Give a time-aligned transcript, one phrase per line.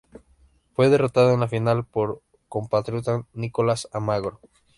[0.73, 4.39] Fue derrotado en la final por su compatriota Nicolás Almagro.